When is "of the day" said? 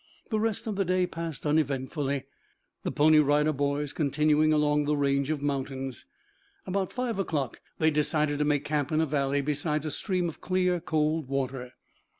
0.65-1.05